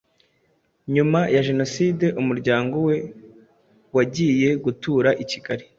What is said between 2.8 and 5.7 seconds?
we wagiye gutura i Kigali